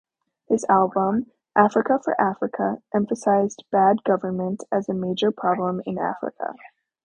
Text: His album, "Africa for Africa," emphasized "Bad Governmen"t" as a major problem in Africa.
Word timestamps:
His 0.47 0.65
album, 0.67 1.27
"Africa 1.55 1.99
for 2.03 2.19
Africa," 2.19 2.81
emphasized 2.91 3.65
"Bad 3.71 4.03
Governmen"t" 4.03 4.65
as 4.71 4.89
a 4.89 4.95
major 4.95 5.31
problem 5.31 5.79
in 5.85 5.99
Africa. 5.99 6.55